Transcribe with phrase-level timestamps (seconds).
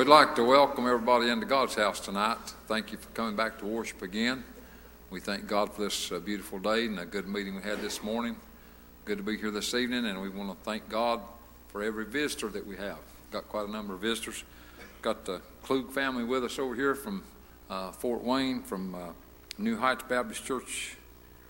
[0.00, 2.38] We'd like to welcome everybody into God's house tonight.
[2.66, 4.42] Thank you for coming back to worship again.
[5.10, 8.02] We thank God for this uh, beautiful day and a good meeting we had this
[8.02, 8.36] morning.
[9.04, 11.20] Good to be here this evening, and we want to thank God
[11.68, 12.96] for every visitor that we have.
[13.30, 14.42] Got quite a number of visitors.
[15.02, 17.22] Got the Klug family with us over here from
[17.68, 19.08] uh, Fort Wayne, from uh,
[19.58, 20.96] New Heights Baptist Church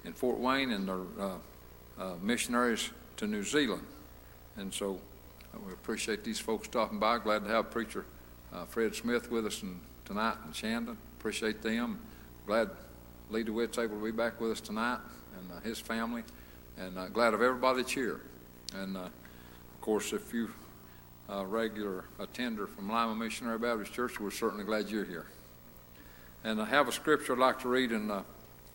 [0.04, 1.34] in Fort Wayne, and they're uh,
[2.00, 3.86] uh, missionaries to New Zealand.
[4.56, 4.98] And so
[5.54, 7.18] uh, we appreciate these folks stopping by.
[7.18, 8.04] Glad to have preacher
[8.52, 10.96] uh, Fred Smith with us in, tonight in Shandon.
[11.18, 11.98] Appreciate them.
[12.46, 12.70] Glad
[13.30, 14.98] Lee DeWitt's able to be back with us tonight
[15.38, 16.22] and uh, his family.
[16.78, 18.20] And uh, glad of everybody that's here.
[18.74, 20.50] And uh, of course, if you
[21.30, 25.26] a regular attender from Lima Missionary Baptist Church, we're certainly glad you're here.
[26.42, 28.24] And I have a scripture I'd like to read in the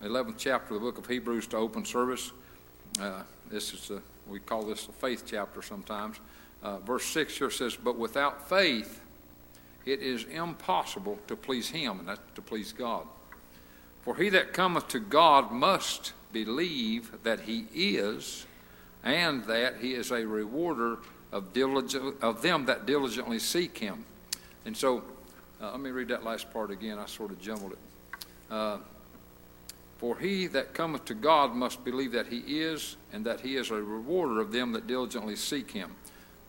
[0.02, 2.32] 11th chapter of the book of Hebrews to open service.
[3.00, 6.18] Uh, this is a, we call this the faith chapter sometimes.
[6.64, 9.02] Uh, verse 6 here says, But without faith,
[9.86, 13.08] it is impossible to please him, and that's to please God.
[14.02, 18.46] For he that cometh to God must believe that he is,
[19.04, 20.98] and that he is a rewarder
[21.32, 24.06] of, diligent, of them that diligently seek him.
[24.66, 25.04] And so,
[25.62, 26.98] uh, let me read that last part again.
[26.98, 27.78] I sort of jumbled it.
[28.50, 28.78] Uh,
[29.98, 33.72] for he that cometh to God must believe that he is, and that he is
[33.72, 35.92] a rewarder of them that diligently seek him.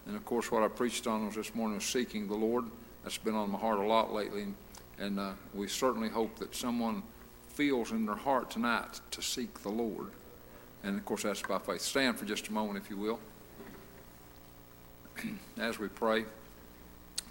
[0.06, 2.64] And of course, what I preached on was this morning was seeking the Lord.
[3.06, 4.49] That's been on my heart a lot lately.
[4.99, 7.05] And uh, we certainly hope that someone
[7.50, 10.09] feels in their heart tonight to seek the Lord.
[10.83, 11.83] And of course, that's by faith.
[11.83, 13.21] Stand for just a moment, if you will.
[15.56, 16.25] as we pray.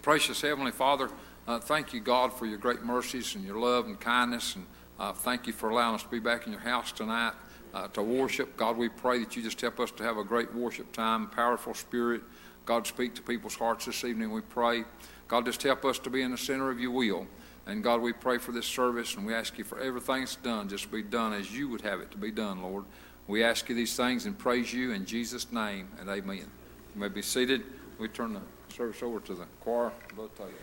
[0.01, 1.09] Precious Heavenly Father,
[1.45, 4.55] uh, thank you, God, for your great mercies and your love and kindness.
[4.55, 4.65] And
[4.97, 7.33] uh, thank you for allowing us to be back in your house tonight
[7.73, 8.55] uh, to worship.
[8.55, 11.73] God, we pray that you just help us to have a great worship time, powerful
[11.73, 12.21] spirit.
[12.65, 14.85] God, speak to people's hearts this evening, we pray.
[15.27, 17.27] God, just help us to be in the center of your will.
[17.65, 20.69] And God, we pray for this service and we ask you for everything that's done,
[20.69, 22.85] just be done as you would have it to be done, Lord.
[23.27, 26.37] We ask you these things and praise you in Jesus' name and amen.
[26.37, 27.63] You may be seated.
[27.97, 28.41] We turn the
[28.73, 29.91] service over to the choir.
[30.15, 30.53] They'll you.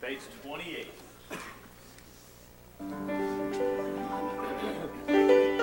[0.00, 0.20] Page
[5.08, 5.55] 28.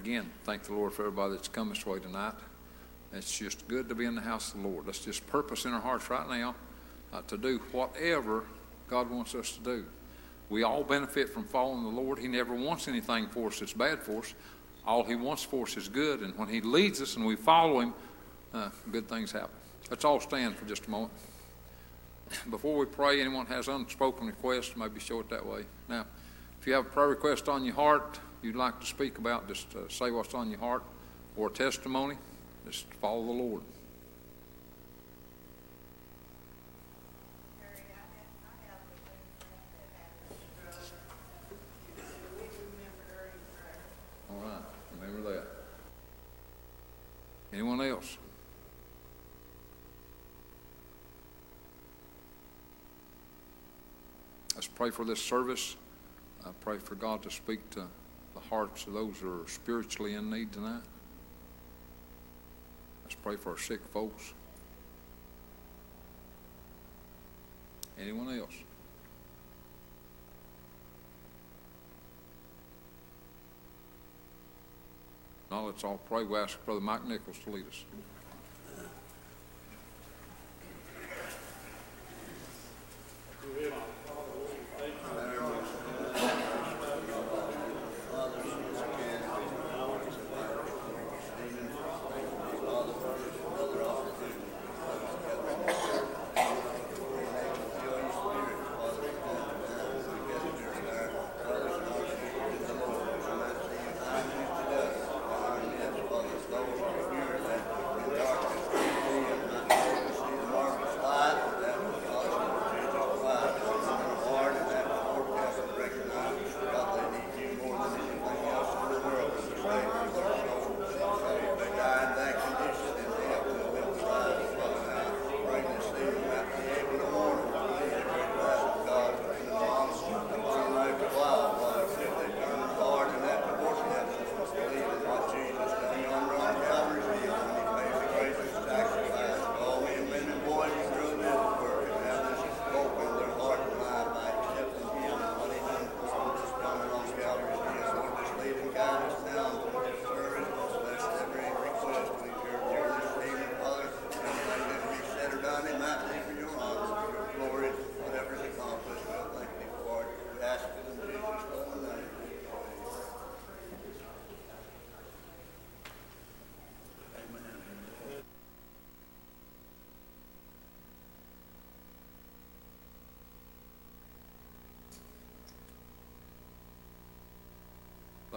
[0.00, 2.32] Again, thank the Lord for everybody that's come this way tonight.
[3.12, 4.86] It's just good to be in the house of the Lord.
[4.86, 6.54] Let's just purpose in our hearts right now
[7.12, 8.44] uh, to do whatever
[8.88, 9.84] God wants us to do.
[10.48, 12.18] We all benefit from following the Lord.
[12.18, 14.34] He never wants anything for us that's bad for us.
[14.86, 16.20] All He wants for us is good.
[16.20, 17.92] And when He leads us and we follow Him,
[18.54, 19.50] uh, good things happen.
[19.90, 21.12] Let's all stand for just a moment.
[22.50, 25.64] Before we pray, anyone has unspoken requests, maybe show it that way.
[25.90, 26.06] Now,
[26.58, 29.74] if you have a prayer request on your heart you'd like to speak about, just
[29.76, 30.82] uh, say what's on your heart
[31.36, 32.16] or a testimony.
[32.66, 33.62] Just follow the Lord.
[44.30, 44.62] All right,
[45.00, 45.46] remember that.
[47.52, 48.16] Anyone else?
[54.54, 55.76] Let's pray for this service.
[56.44, 57.86] I pray for God to speak to
[58.34, 60.82] the hearts of those who are spiritually in need tonight.
[63.04, 64.32] Let's pray for our sick folks.
[68.00, 68.54] Anyone else?
[75.50, 76.22] Now let's all pray.
[76.22, 77.84] We ask Brother Mike Nichols to lead us.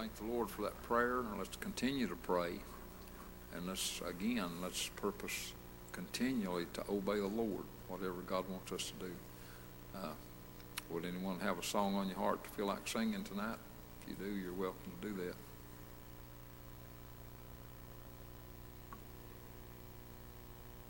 [0.04, 2.56] Thank the Lord for that prayer, and let's continue to pray.
[3.56, 5.54] And let's, again, let's purpose
[5.94, 9.12] continually to obey the Lord, whatever God wants us to do.
[9.96, 10.10] Uh,
[10.90, 13.56] would anyone have a song on your heart to feel like singing tonight?
[14.02, 15.36] If you do, you're welcome to do that.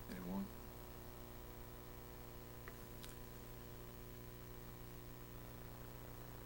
[0.09, 0.45] Anyone?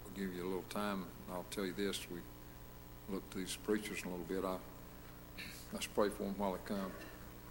[0.03, 1.05] We'll give you a little time.
[1.31, 2.05] I'll tell you this.
[2.11, 2.19] We
[3.09, 4.43] look these preachers a little bit.
[4.43, 4.57] I,
[5.73, 6.91] let's pray for them while they come.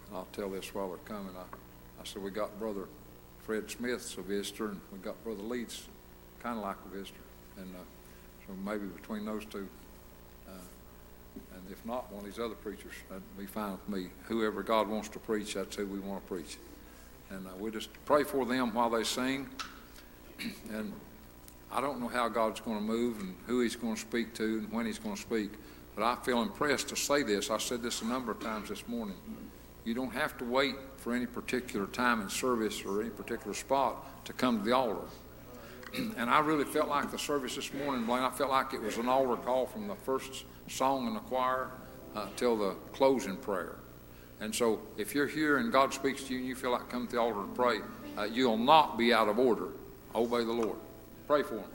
[0.07, 1.35] And I'll tell this while they're coming.
[1.35, 2.85] I, I said, we got Brother
[3.43, 5.87] Fred Smith's a visitor, and we got Brother Lee's
[6.41, 7.19] kind of like a visitor.
[7.57, 7.79] And uh,
[8.45, 9.67] so maybe between those two,
[10.47, 14.09] uh, and if not, one of these other preachers, that'd be fine with me.
[14.25, 16.57] Whoever God wants to preach, that's who we want to preach.
[17.29, 19.49] And uh, we just pray for them while they sing.
[20.71, 20.93] and
[21.71, 24.59] I don't know how God's going to move and who He's going to speak to
[24.59, 25.51] and when He's going to speak,
[25.95, 27.49] but I feel impressed to say this.
[27.49, 29.17] I said this a number of times this morning.
[29.83, 34.25] You don't have to wait for any particular time in service or any particular spot
[34.25, 35.07] to come to the altar.
[36.17, 38.97] and I really felt like the service this morning, Blaine, I felt like it was
[38.97, 41.71] an altar call from the first song in the choir
[42.15, 43.75] uh, till the closing prayer.
[44.39, 47.07] And so if you're here and God speaks to you and you feel like come
[47.07, 47.79] to the altar and pray,
[48.17, 49.69] uh, you'll not be out of order.
[50.13, 50.77] Obey the Lord.
[51.27, 51.65] Pray for him.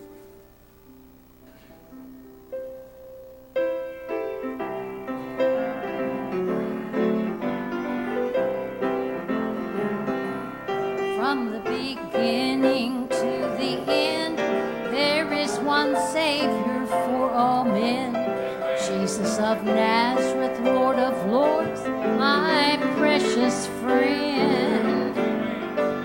[11.19, 13.17] From the beginning to
[13.59, 18.15] the end, there is one Savior for all men.
[18.89, 21.83] Jesus of Nazareth, Lord of Lords,
[22.19, 25.15] my precious friend.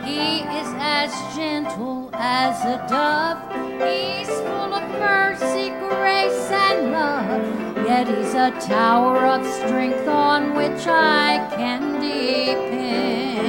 [0.06, 1.97] He is as gentle
[2.28, 3.40] as a dove.
[3.88, 7.44] He's full of mercy, grace, and love.
[7.88, 13.48] Yet he's a tower of strength on which I can depend.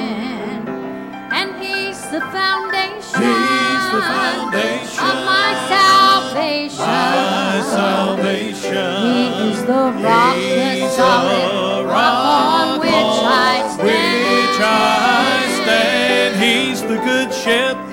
[1.39, 6.87] And he's the foundation, he's the foundation of my salvation.
[6.87, 8.91] My salvation.
[9.07, 9.19] He
[9.51, 13.17] is the rock, the solid rock, rock on which
[13.51, 13.89] I stand.
[13.89, 16.33] Which I stand.
[16.45, 17.88] He's the good shepherd.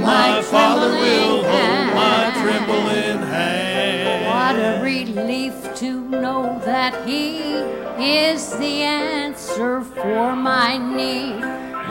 [0.00, 4.26] My Father will hold my trembling hand.
[4.26, 7.38] What a relief to know that He
[8.02, 11.40] is the answer for my need.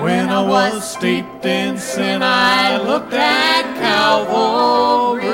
[0.01, 5.29] When I was steeped in sin, I looked at Calvary.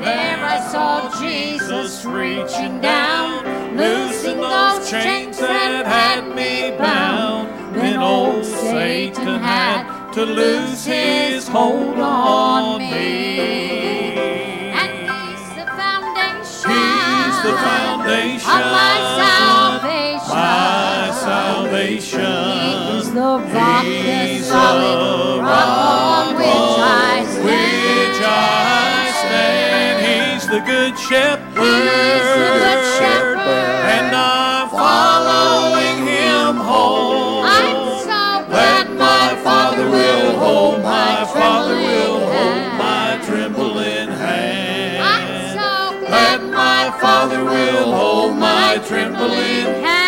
[0.00, 7.48] There I saw Jesus reaching down, loosing those chains that had me bound.
[7.74, 13.38] Then old Satan had to lose his hold on me.
[14.72, 20.28] And He's the foundation, He's the foundation of my salvation.
[20.28, 22.20] my salvation.
[22.20, 27.44] He is the rock, the solid rock on which I stand.
[27.46, 29.96] which I stand.
[30.34, 31.56] He's the good shepherd.
[31.56, 33.31] He's the good shepherd.
[47.72, 49.66] Will hold my hand.
[49.82, 50.01] hand.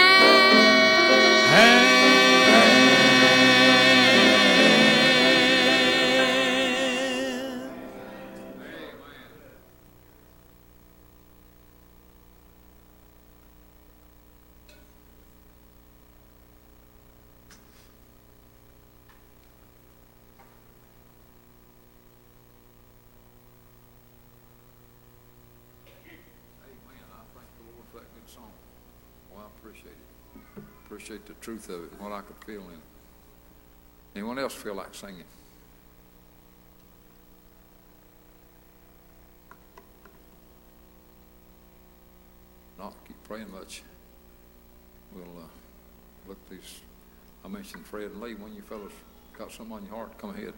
[29.74, 29.96] Appreciate
[30.56, 30.62] it.
[30.86, 34.16] Appreciate the truth of it, and what I could feel in it.
[34.16, 35.24] Anyone else feel like singing?
[42.78, 43.82] Not keep praying much.
[45.14, 46.80] We'll uh, look these.
[47.44, 48.34] I mentioned Fred and Lee.
[48.34, 48.92] When you fellows
[49.36, 50.52] got something on your heart, come ahead.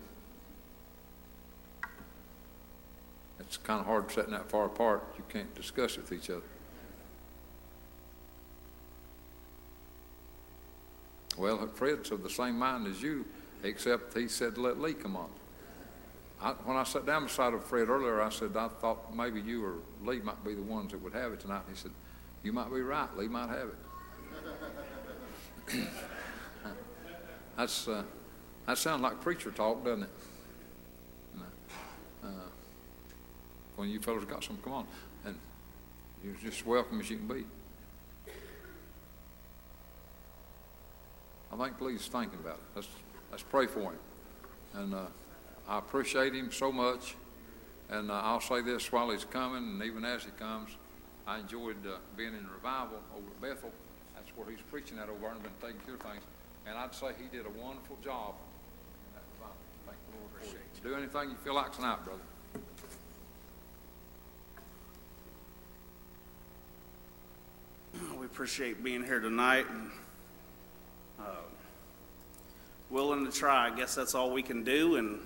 [3.41, 5.05] It's kind of hard sitting that far apart.
[5.17, 6.43] You can't discuss it with each other.
[11.37, 13.25] Well, Fred's of the same mind as you,
[13.63, 15.29] except he said, let Lee come on.
[16.41, 19.65] I, when I sat down beside of Fred earlier, I said, I thought maybe you
[19.65, 21.63] or Lee might be the ones that would have it tonight.
[21.69, 21.93] He said,
[22.43, 23.15] you might be right.
[23.17, 23.75] Lee might have it.
[27.57, 28.03] That's, uh,
[28.67, 30.11] that sounds like preacher talk, doesn't it?
[32.23, 32.29] Uh,
[33.77, 34.87] when you fellows got some, come on.
[35.25, 35.39] And
[36.23, 37.45] you're just welcome as you can be.
[41.59, 42.61] I think Lee's thinking about it.
[42.75, 42.89] Let's,
[43.31, 43.99] let's pray for him.
[44.75, 45.07] And uh,
[45.67, 47.17] I appreciate him so much.
[47.89, 50.71] And uh, I'll say this while he's coming, and even as he comes,
[51.27, 53.73] I enjoyed uh, being in revival over at Bethel.
[54.17, 56.23] That's where he's preaching at over and been taking care of things.
[56.67, 58.35] And I'd say he did a wonderful job
[59.07, 59.57] in that revival.
[59.87, 60.91] Thank the Lord for you.
[60.91, 62.21] Do anything you feel like tonight, brother.
[68.19, 69.91] We appreciate being here tonight and
[71.19, 71.43] uh,
[72.91, 73.71] willing to try.
[73.71, 74.97] I guess that's all we can do.
[74.97, 75.21] And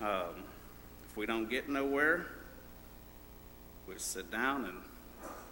[0.00, 0.44] um,
[1.08, 2.26] if we don't get nowhere,
[3.86, 4.76] we just sit down and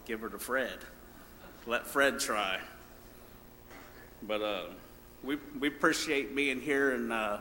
[0.04, 0.78] give her to Fred.
[1.66, 2.58] Let Fred try.
[4.22, 4.62] But uh,
[5.22, 7.38] we we appreciate being here, and uh,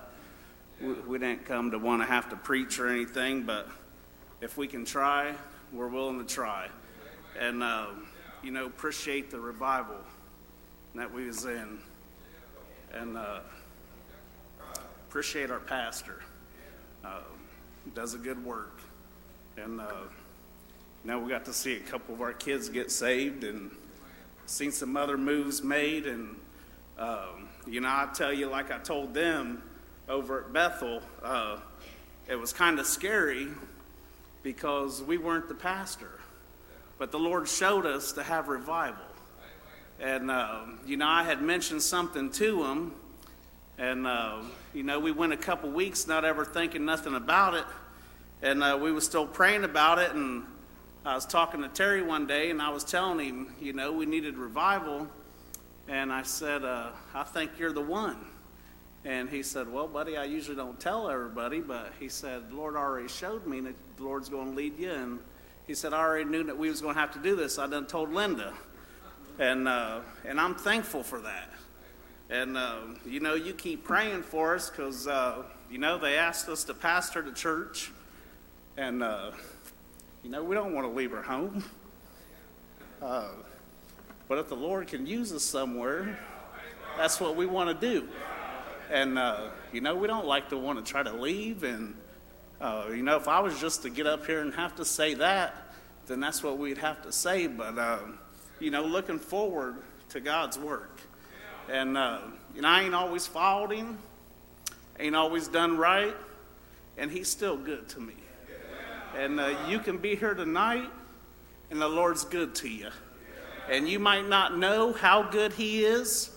[0.81, 3.43] we, we didn't come to want to have to preach or anything.
[3.43, 3.67] But
[4.41, 5.33] if we can try,
[5.71, 6.67] we're willing to try.
[7.39, 7.87] And uh,
[8.43, 9.97] you know, appreciate the revival
[10.95, 11.79] that we was in,
[12.93, 13.39] and uh,
[15.07, 16.21] appreciate our pastor.
[17.03, 17.21] Uh,
[17.95, 18.81] does a good work,
[19.57, 20.03] and uh,
[21.03, 23.71] now we got to see a couple of our kids get saved, and
[24.45, 26.35] seen some other moves made, and
[26.97, 29.63] um, you know, I tell you, like I told them
[30.07, 31.57] over at Bethel, uh,
[32.27, 33.47] it was kind of scary
[34.43, 36.19] because we weren't the pastor.
[36.97, 39.05] But the Lord showed us to have revival.
[39.99, 42.93] And, uh, you know, I had mentioned something to him.
[43.77, 44.41] And, uh,
[44.73, 47.65] you know, we went a couple weeks not ever thinking nothing about it.
[48.41, 50.11] And uh, we were still praying about it.
[50.11, 50.45] And
[51.05, 54.05] I was talking to Terry one day and I was telling him, you know, we
[54.05, 55.07] needed revival.
[55.89, 58.17] And I said, uh, I think you're the one.
[59.05, 63.07] And he said, Well, buddy, I usually don't tell everybody, but he said, Lord already
[63.07, 64.91] showed me that the Lord's going to lead you.
[64.91, 65.19] And
[65.67, 67.57] he said, I already knew that we was going to have to do this.
[67.57, 68.53] I done told Linda.
[69.39, 71.49] And, uh, and I'm thankful for that.
[72.29, 76.49] And, uh, you know, you keep praying for us because, uh, you know, they asked
[76.49, 77.89] us to pastor the church.
[78.75, 79.31] And, uh,
[80.23, 81.63] you know, we don't want to leave our home.
[83.01, 83.29] Uh,
[84.27, 86.19] but if the Lord can use us somewhere,
[86.97, 88.09] that's what we want to do.
[88.91, 91.63] And, uh, you know, we don't like to want to try to leave.
[91.63, 91.95] And,
[92.59, 95.13] uh, you know, if I was just to get up here and have to say
[95.13, 95.55] that,
[96.07, 97.47] then that's what we'd have to say.
[97.47, 97.99] But, uh,
[98.59, 99.75] you know, looking forward
[100.09, 101.01] to God's work.
[101.69, 102.19] And, uh,
[102.63, 103.99] I ain't always followed him,
[104.99, 106.15] ain't always done right,
[106.97, 108.15] and he's still good to me.
[109.17, 110.89] And uh, you can be here tonight,
[111.71, 112.89] and the Lord's good to you.
[113.69, 116.31] And you might not know how good he is,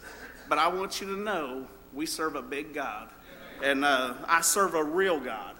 [0.48, 3.08] but I want you to know we serve a big God.
[3.62, 5.54] And uh, I serve a real God.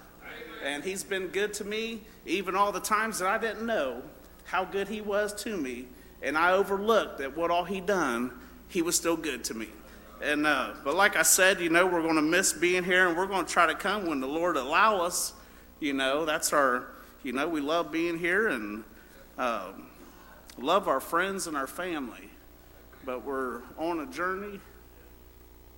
[0.64, 4.02] And he's been good to me, even all the times that I didn't know
[4.44, 5.86] how good he was to me.
[6.22, 8.32] And I overlooked that what all he done,
[8.68, 9.68] he was still good to me.
[10.22, 13.16] And uh, but like I said, you know, we're going to miss being here, and
[13.16, 15.32] we're going to try to come when the Lord allow us.
[15.80, 16.86] You know, that's our.
[17.24, 18.82] You know, we love being here and
[19.38, 19.86] um,
[20.58, 22.30] love our friends and our family.
[23.04, 24.60] But we're on a journey,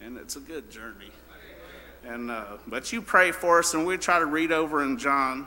[0.01, 1.11] and it's a good journey.
[2.07, 5.47] And uh, but you pray for us, and we try to read over in John.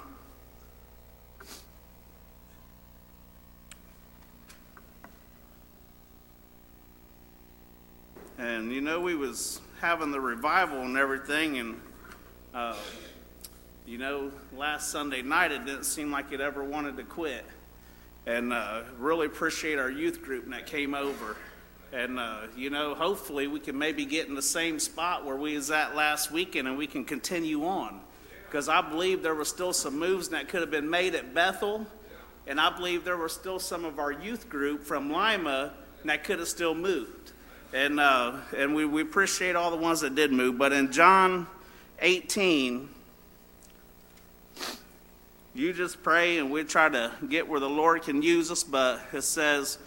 [8.38, 11.82] And you know, we was having the revival and everything, and
[12.54, 12.76] uh,
[13.88, 17.44] you know, last Sunday night it didn't seem like it ever wanted to quit.
[18.28, 21.36] And uh, really appreciate our youth group that came over.
[21.92, 25.56] And uh, you know, hopefully we can maybe get in the same spot where we
[25.56, 28.02] was at last weekend, and we can continue on.
[28.46, 31.88] Because I believe there were still some moves that could have been made at Bethel,
[32.46, 35.74] and I believe there were still some of our youth group from Lima
[36.06, 37.17] that could have still moved.
[37.74, 40.58] And uh, and we, we appreciate all the ones that did move.
[40.58, 41.48] But in John
[42.00, 42.90] 18,
[45.54, 48.64] you just pray, and we try to get where the Lord can use us.
[48.64, 49.78] But it says.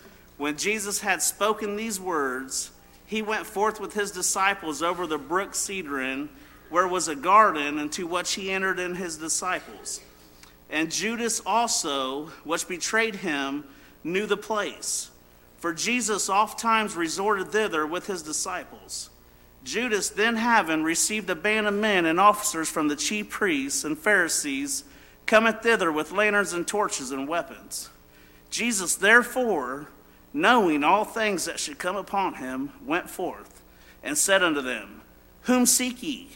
[0.41, 2.71] When Jesus had spoken these words,
[3.05, 6.31] he went forth with his disciples over the brook Cedron,
[6.71, 10.01] where was a garden, into which he entered in his disciples.
[10.71, 13.65] And Judas also, which betrayed him,
[14.03, 15.10] knew the place,
[15.61, 19.11] for Jesus oft times resorted thither with his disciples.
[19.63, 23.97] Judas, then having received a band of men and officers from the chief priests and
[23.97, 24.85] Pharisees,
[25.27, 27.91] cometh thither with lanterns and torches and weapons.
[28.49, 29.89] Jesus, therefore,
[30.33, 33.63] knowing all things that should come upon him, went forth
[34.03, 35.03] and said unto them,
[35.43, 36.31] Whom seek ye?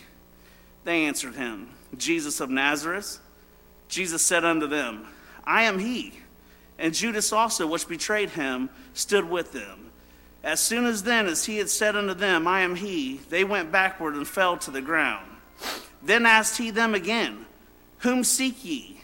[0.84, 3.20] They answered him, Jesus of Nazareth.
[3.88, 5.06] Jesus said unto them,
[5.44, 6.12] I am he.
[6.78, 9.90] And Judas also, which betrayed him, stood with them.
[10.42, 13.72] As soon as then as he had said unto them, I am he, they went
[13.72, 15.26] backward and fell to the ground.
[16.02, 17.46] Then asked he them again,
[17.98, 19.00] Whom seek ye?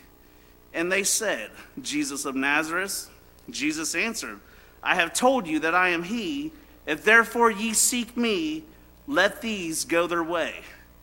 [0.74, 3.09] And they said, Jesus of Nazareth.
[3.48, 4.38] Jesus answered,
[4.83, 6.52] I have told you that I am he.
[6.87, 8.64] If therefore ye seek me,
[9.06, 10.54] let these go their way,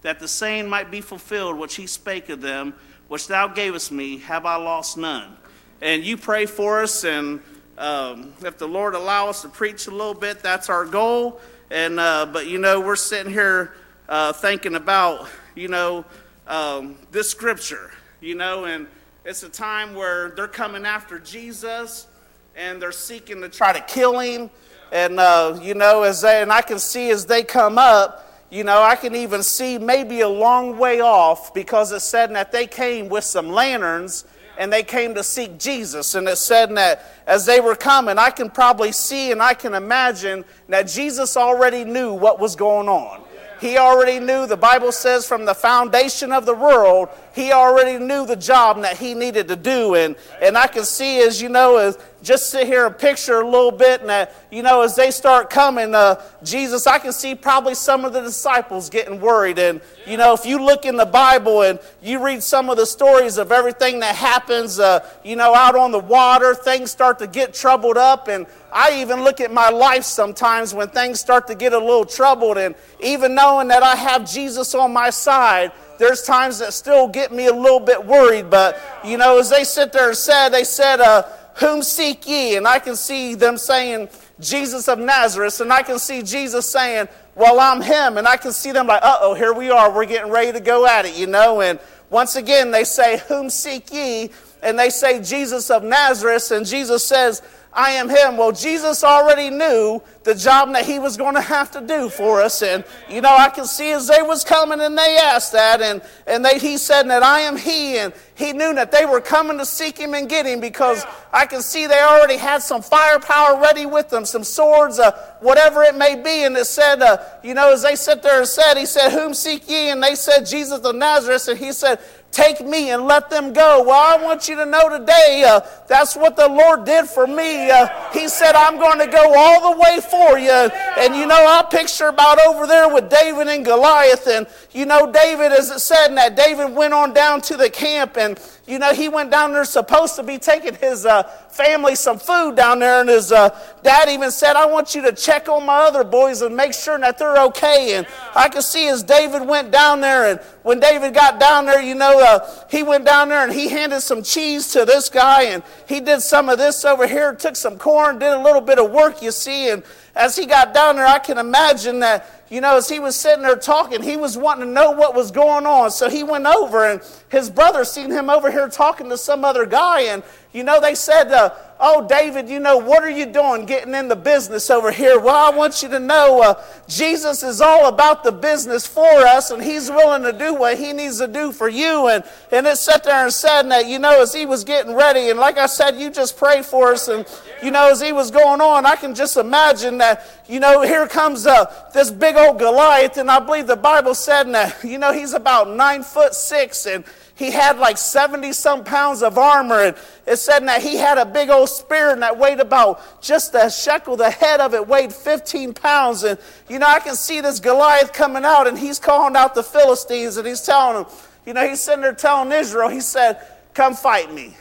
[0.02, 2.74] that the saying might be fulfilled which he spake of them,
[3.08, 5.38] which thou gavest me, have I lost none.
[5.82, 7.40] And you pray for us, and
[7.78, 11.40] um, if the Lord allow us to preach a little bit, that's our goal.
[11.70, 13.76] And uh, but you know, we're sitting here
[14.10, 16.06] uh, thinking about you know
[16.48, 18.88] um, this scripture, you know, and
[19.26, 22.08] it's a time where they're coming after Jesus
[22.56, 24.50] and they're seeking to try to kill him.
[24.92, 28.64] And, uh, you know, as they, and I can see as they come up, you
[28.64, 32.66] know, I can even see maybe a long way off because it said that they
[32.66, 34.24] came with some lanterns
[34.58, 36.16] and they came to seek Jesus.
[36.16, 39.74] And it said that as they were coming, I can probably see and I can
[39.74, 43.24] imagine that Jesus already knew what was going on.
[43.60, 48.26] He already knew, the Bible says, from the foundation of the world, he already knew
[48.26, 49.96] the job that he needed to do.
[49.96, 53.46] And, and I can see, as you know, as just sit here and picture a
[53.46, 57.36] little bit, and that, you know, as they start coming, uh, Jesus, I can see
[57.36, 59.60] probably some of the disciples getting worried.
[59.60, 62.86] And, you know, if you look in the Bible and you read some of the
[62.86, 67.28] stories of everything that happens, uh, you know, out on the water, things start to
[67.28, 68.28] get troubled up.
[68.28, 72.06] And I even look at my life sometimes when things start to get a little
[72.06, 77.08] troubled, and even knowing that I have Jesus on my side, there's times that still
[77.08, 78.50] get me a little bit worried.
[78.50, 81.24] But, you know, as they sit there and said, they said, uh,
[81.60, 82.56] Whom seek ye?
[82.56, 87.08] And I can see them saying, Jesus of Nazareth, and I can see Jesus saying,
[87.38, 88.18] well, I'm him.
[88.18, 89.94] And I can see them like, uh oh, here we are.
[89.94, 91.62] We're getting ready to go at it, you know.
[91.62, 94.32] And once again, they say, Whom seek ye?
[94.68, 96.52] And they say, Jesus of Nazareth.
[96.52, 98.38] And Jesus says, I am him.
[98.38, 102.42] Well, Jesus already knew the job that he was going to have to do for
[102.42, 102.64] us.
[102.64, 105.82] And, you know, I can see as they was coming and they asked that.
[105.82, 108.00] And, and they, he said that I am he.
[108.00, 111.46] And he knew that they were coming to seek him and get him because I
[111.46, 115.96] can see they already had some firepower ready with them, some swords, uh, whatever it
[115.96, 116.46] may be.
[116.46, 119.36] And it said, uh, you know, as they sit there and said, he said, Whom
[119.36, 119.92] seek ye?
[119.92, 121.48] And they said, Jesus of Nazareth.
[121.48, 122.00] And he said,
[122.32, 123.84] Take me and let them go.
[123.84, 127.72] Well, I want you to know today uh, that's what the Lord did for me.
[127.72, 130.52] Uh, he said, I'm going to go all the way for you.
[130.52, 134.28] And you know, I picture about over there with David and Goliath.
[134.28, 137.70] And you know, David, as it said, and that David went on down to the
[137.70, 141.96] camp and you know, he went down there supposed to be taking his uh, family
[141.96, 145.48] some food down there, and his uh, dad even said, I want you to check
[145.48, 147.96] on my other boys and make sure that they're okay.
[147.96, 151.82] And I could see as David went down there, and when David got down there,
[151.82, 155.64] you uh, he went down there and he handed some cheese to this guy, and
[155.88, 158.92] he did some of this over here, took some corn, did a little bit of
[158.92, 159.70] work, you see.
[159.70, 159.84] And
[160.16, 163.44] as he got down there, I can imagine that you know, as he was sitting
[163.44, 165.92] there talking, he was wanting to know what was going on.
[165.92, 169.66] So he went over, and his brother seen him over here talking to some other
[169.66, 170.02] guy.
[170.02, 173.94] And, you know, they said, uh, Oh, David, you know, what are you doing getting
[173.94, 175.20] in the business over here?
[175.20, 179.52] Well, I want you to know uh, Jesus is all about the business for us,
[179.52, 182.08] and he's willing to do what he needs to do for you.
[182.08, 185.30] And, and it sat there and said that, you know, as he was getting ready,
[185.30, 187.28] and like I said, you just prayed for us, and,
[187.62, 191.08] you know, as he was going on, I can just imagine that, you know, here
[191.08, 195.14] comes uh, this big old Goliath, and I believe the Bible said that, you know,
[195.14, 197.04] he's about nine foot six, and
[197.38, 199.80] he had like 70 some pounds of armor.
[199.80, 203.54] And it said that he had a big old spear and that weighed about just
[203.54, 204.18] a shekel.
[204.18, 206.24] The head of it weighed 15 pounds.
[206.24, 209.62] And, you know, I can see this Goliath coming out and he's calling out the
[209.62, 211.14] Philistines and he's telling them,
[211.46, 213.40] you know, he's sitting there telling Israel, he said,
[213.76, 214.58] come fight me.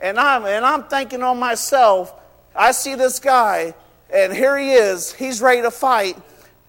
[0.00, 2.14] And I'm, and I'm thinking on myself,
[2.54, 3.74] I see this guy
[4.14, 5.12] and here he is.
[5.12, 6.16] He's ready to fight.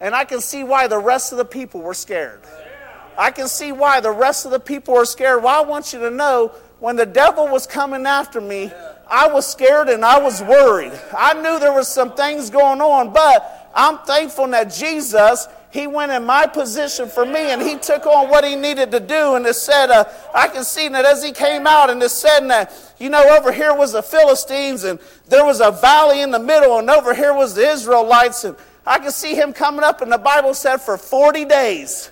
[0.00, 2.42] And I can see why the rest of the people were scared.
[3.18, 5.42] I can see why the rest of the people are scared.
[5.42, 8.70] Well, I want you to know when the devil was coming after me,
[9.08, 10.92] I was scared and I was worried.
[11.16, 16.12] I knew there was some things going on, but I'm thankful that Jesus, he went
[16.12, 19.34] in my position for me and he took on what he needed to do.
[19.34, 20.04] And it said, uh,
[20.34, 23.52] I can see that as he came out and it said that, you know, over
[23.52, 24.98] here was the Philistines and
[25.28, 28.44] there was a valley in the middle and over here was the Israelites.
[28.44, 28.56] And
[28.86, 32.10] I can see him coming up and the Bible said for 40 days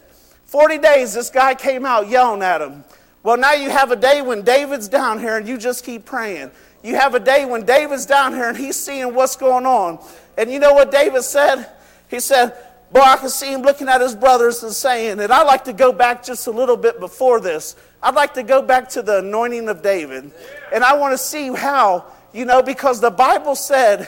[0.52, 2.84] 40 days, this guy came out yelling at him.
[3.22, 6.50] Well, now you have a day when David's down here and you just keep praying.
[6.82, 9.98] You have a day when David's down here and he's seeing what's going on.
[10.36, 11.70] And you know what David said?
[12.10, 12.54] He said,
[12.92, 15.72] Boy, I can see him looking at his brothers and saying, and I'd like to
[15.72, 17.74] go back just a little bit before this.
[18.02, 20.32] I'd like to go back to the anointing of David.
[20.70, 24.06] And I want to see how, you know, because the Bible said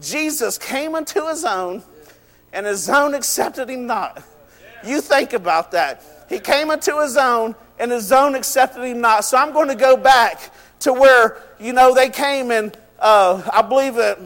[0.00, 1.82] Jesus came unto his own
[2.52, 4.22] and his own accepted him not.
[4.84, 6.02] You think about that.
[6.28, 9.24] He came into his own, and his own accepted him not.
[9.24, 13.62] So I'm going to go back to where, you know, they came and uh, I
[13.62, 14.18] believe that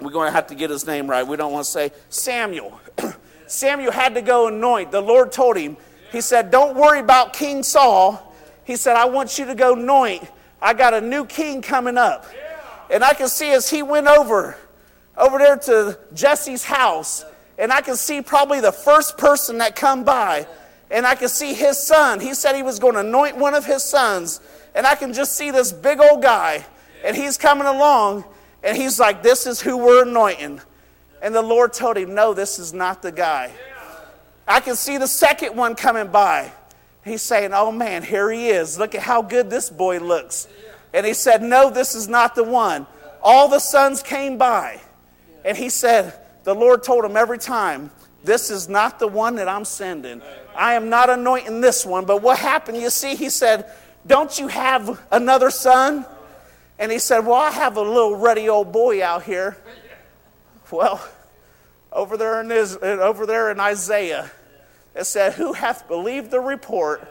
[0.00, 1.26] we're going to have to get his name right.
[1.26, 2.80] We don't want to say Samuel.
[3.46, 4.92] Samuel had to go anoint.
[4.92, 5.76] The Lord told him,
[6.12, 8.34] He said, Don't worry about King Saul.
[8.64, 10.28] He said, I want you to go anoint.
[10.60, 12.26] I got a new king coming up.
[12.90, 14.56] And I can see as he went over,
[15.16, 17.24] over there to Jesse's house,
[17.58, 20.46] and I can see probably the first person that come by,
[20.90, 22.20] and I can see his son.
[22.20, 24.40] He said he was going to anoint one of his sons,
[24.74, 26.64] and I can just see this big old guy,
[27.04, 28.24] and he's coming along,
[28.62, 30.60] and he's like, "This is who we're anointing,"
[31.20, 33.50] and the Lord told him, "No, this is not the guy."
[34.46, 36.52] I can see the second one coming by.
[37.04, 38.78] He's saying, "Oh man, here he is.
[38.78, 40.46] Look at how good this boy looks."
[40.94, 42.86] And he said, "No, this is not the one."
[43.22, 44.80] All the sons came by,
[45.44, 46.14] and he said
[46.48, 47.90] the Lord told him every time,
[48.24, 50.22] This is not the one that I'm sending.
[50.56, 52.06] I am not anointing this one.
[52.06, 52.78] But what happened?
[52.78, 53.70] You see, he said,
[54.06, 56.06] Don't you have another son?
[56.78, 59.58] And he said, Well, I have a little ruddy old boy out here.
[60.70, 61.06] Well,
[61.92, 64.30] over there in, his, over there in Isaiah,
[64.94, 67.06] it said, Who hath believed the report?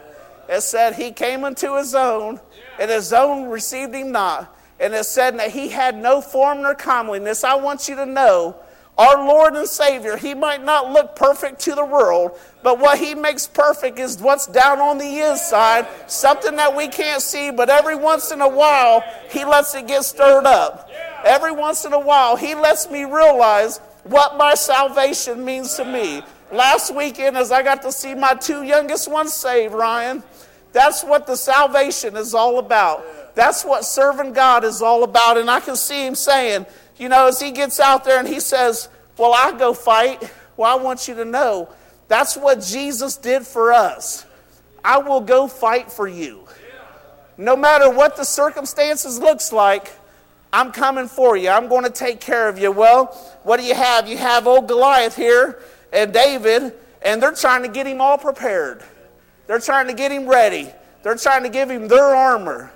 [0.48, 2.40] It said, He came unto his own,
[2.80, 4.52] and his own received him not.
[4.80, 7.44] And it said that he had no form nor comeliness.
[7.44, 8.56] I want you to know
[8.98, 12.32] our Lord and Savior, He might not look perfect to the world,
[12.62, 17.22] but what He makes perfect is what's down on the inside, something that we can't
[17.22, 20.90] see, but every once in a while, He lets it get stirred up.
[21.24, 26.22] Every once in a while, He lets me realize what my salvation means to me.
[26.50, 30.24] Last weekend, as I got to see my two youngest ones saved, Ryan,
[30.72, 33.04] that's what the salvation is all about.
[33.34, 35.36] That's what serving God is all about.
[35.36, 36.66] And I can see him saying,
[36.98, 40.30] you know, as he gets out there and he says, Well, I go fight.
[40.56, 41.68] Well, I want you to know
[42.08, 44.24] that's what Jesus did for us.
[44.84, 46.46] I will go fight for you.
[47.36, 49.92] No matter what the circumstances looks like,
[50.52, 51.50] I'm coming for you.
[51.50, 52.72] I'm going to take care of you.
[52.72, 53.06] Well,
[53.44, 54.08] what do you have?
[54.08, 55.60] You have old Goliath here
[55.92, 56.72] and David,
[57.02, 58.82] and they're trying to get him all prepared.
[59.46, 60.70] They're trying to get him ready.
[61.02, 62.72] They're trying to give him their armor.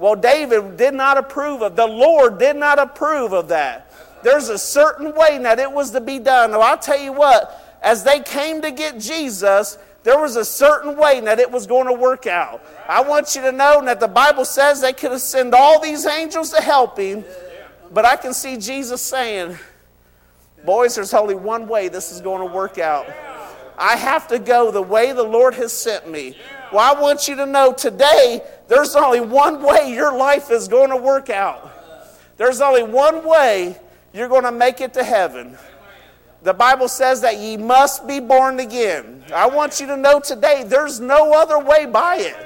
[0.00, 3.92] Well, David did not approve of, the Lord did not approve of that.
[4.22, 6.52] There's a certain way that it was to be done.
[6.52, 10.96] Now, I'll tell you what, as they came to get Jesus, there was a certain
[10.96, 12.64] way that it was going to work out.
[12.88, 16.06] I want you to know that the Bible says they could have sent all these
[16.06, 17.22] angels to help him,
[17.92, 19.58] but I can see Jesus saying,
[20.64, 23.06] Boys, there's only one way this is going to work out.
[23.76, 26.38] I have to go the way the Lord has sent me.
[26.72, 30.90] Well, I want you to know today there's only one way your life is going
[30.90, 31.68] to work out.
[32.36, 33.76] There's only one way
[34.14, 35.58] you're going to make it to heaven.
[36.42, 39.24] The Bible says that ye must be born again.
[39.34, 42.36] I want you to know today there's no other way by it.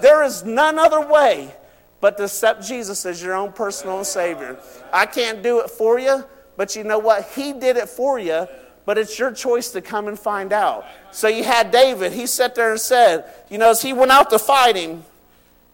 [0.00, 1.54] There is none other way
[2.00, 4.58] but to accept Jesus as your own personal Savior.
[4.92, 6.24] I can't do it for you,
[6.56, 7.28] but you know what?
[7.34, 8.46] He did it for you
[8.86, 10.84] but it's your choice to come and find out.
[11.10, 14.30] So you had David, he sat there and said, you know, as he went out
[14.30, 15.04] to fight him,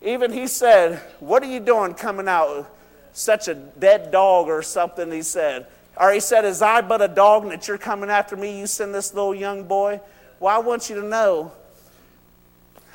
[0.03, 2.71] even he said, What are you doing coming out?
[3.13, 5.67] Such a dead dog or something, he said.
[5.97, 8.59] Or he said, Is I but a dog and that you're coming after me?
[8.59, 10.01] You send this little young boy?
[10.39, 11.53] Well, I want you to know,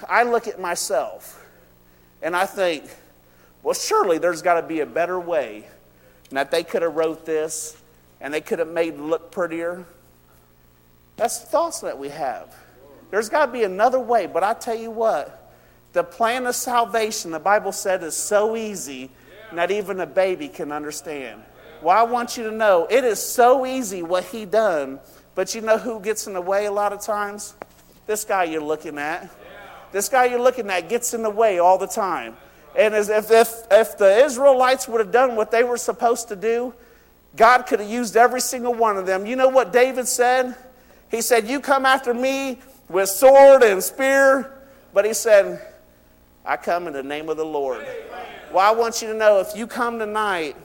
[0.09, 1.45] I look at myself
[2.21, 2.85] and I think,
[3.61, 5.67] well, surely there's got to be a better way.
[6.29, 7.77] And that they could have wrote this
[8.19, 9.85] and they could have made it look prettier
[11.15, 12.55] that's the thoughts that we have.
[13.11, 15.53] There's got to be another way, but I tell you what,
[15.93, 19.11] the plan of salvation, the Bible said, is so easy
[19.53, 21.41] not even a baby can understand.
[21.81, 24.99] Well, I want you to know it is so easy what he done,
[25.33, 27.55] but you know who gets in the way a lot of times?
[28.07, 29.29] This guy you're looking at.
[29.91, 32.35] This guy you're looking at gets in the way all the time.
[32.77, 36.35] And as if, if, if the Israelites would have done what they were supposed to
[36.35, 36.73] do,
[37.35, 39.25] God could have used every single one of them.
[39.25, 40.55] You know what David said?
[41.15, 42.59] He said, You come after me
[42.89, 44.51] with sword and spear.
[44.93, 45.65] But he said,
[46.45, 47.85] I come in the name of the Lord.
[48.53, 50.57] Well, I want you to know if you come tonight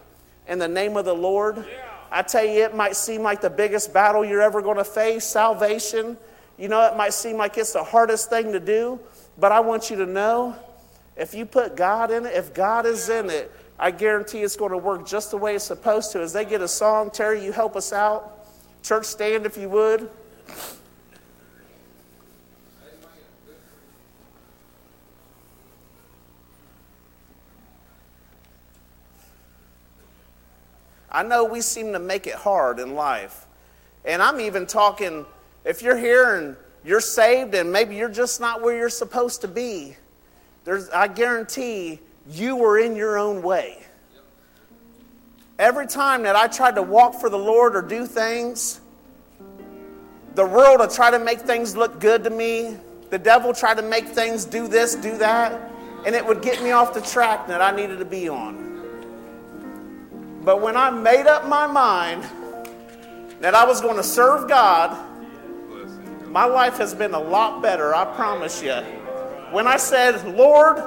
[0.48, 1.64] in the name of the Lord,
[2.11, 5.24] I tell you, it might seem like the biggest battle you're ever going to face
[5.24, 6.16] salvation.
[6.59, 8.98] You know, it might seem like it's the hardest thing to do.
[9.38, 10.57] But I want you to know
[11.16, 14.72] if you put God in it, if God is in it, I guarantee it's going
[14.72, 16.20] to work just the way it's supposed to.
[16.20, 18.36] As they get a song, Terry, you help us out.
[18.82, 20.11] Church, stand if you would.
[31.12, 33.46] I know we seem to make it hard in life.
[34.05, 35.26] And I'm even talking,
[35.64, 39.48] if you're here and you're saved and maybe you're just not where you're supposed to
[39.48, 39.96] be,
[40.64, 43.78] there's, I guarantee you were in your own way.
[45.59, 48.80] Every time that I tried to walk for the Lord or do things,
[50.35, 52.76] the world will try to make things look good to me.
[53.11, 55.70] The devil tried to make things do this, do that,
[56.07, 58.70] and it would get me off the track that I needed to be on.
[60.43, 62.24] But when I made up my mind
[63.41, 64.97] that I was going to serve God,
[66.28, 68.74] my life has been a lot better, I promise you.
[69.51, 70.81] When I said, Lord,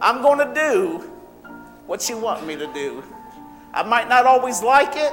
[0.00, 0.98] I'm going to do
[1.86, 3.02] what you want me to do.
[3.74, 5.12] I might not always like it.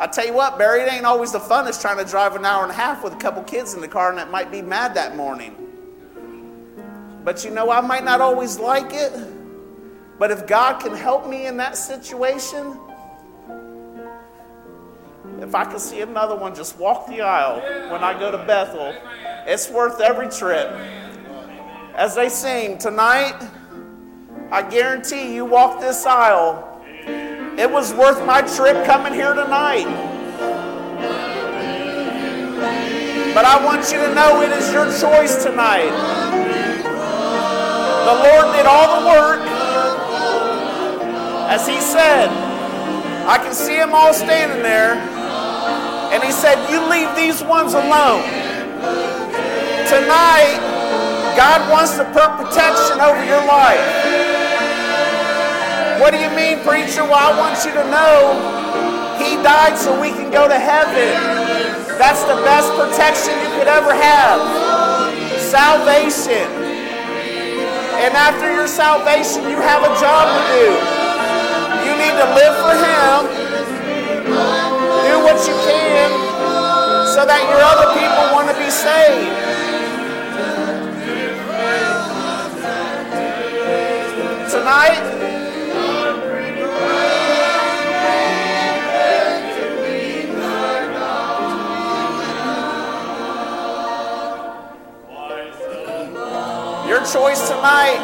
[0.00, 2.62] I tell you what, Barry, it ain't always the funnest trying to drive an hour
[2.62, 4.94] and a half with a couple kids in the car and that might be mad
[4.94, 5.54] that morning.
[7.22, 9.12] But you know, I might not always like it.
[10.18, 12.78] But if God can help me in that situation,
[15.42, 17.60] if I can see another one just walk the aisle
[17.92, 18.94] when I go to Bethel,
[19.46, 20.70] it's worth every trip.
[21.94, 23.38] As they sing tonight,
[24.50, 26.68] I guarantee you walk this aisle
[27.60, 29.84] it was worth my trip coming here tonight.
[33.34, 35.92] But I want you to know it is your choice tonight.
[38.08, 39.40] The Lord did all the work.
[41.52, 42.30] As He said,
[43.28, 44.94] I can see them all standing there.
[46.14, 48.24] And He said, You leave these ones alone.
[49.84, 50.56] Tonight,
[51.36, 54.29] God wants to put protection over your life.
[56.00, 57.04] What do you mean, preacher?
[57.04, 58.40] Well, I want you to know
[59.20, 61.12] He died so we can go to heaven.
[62.00, 64.40] That's the best protection you could ever have.
[65.36, 66.48] Salvation.
[68.00, 70.72] And after your salvation, you have a job to do.
[71.84, 73.28] You need to live for Him,
[75.04, 76.08] do what you can
[77.12, 79.36] so that your other people want to be saved.
[84.48, 85.19] Tonight,
[96.90, 98.02] your choice tonight.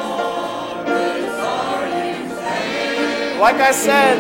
[3.43, 4.15] Like I said,